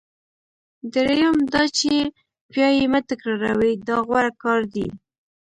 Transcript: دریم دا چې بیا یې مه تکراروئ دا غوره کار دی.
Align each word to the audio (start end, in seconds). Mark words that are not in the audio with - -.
دریم 0.93 1.37
دا 1.53 1.63
چې 1.77 1.93
بیا 2.53 2.67
یې 2.77 2.85
مه 2.91 2.99
تکراروئ 3.09 3.73
دا 3.87 3.95
غوره 4.07 4.31
کار 4.43 4.61
دی. 4.73 4.87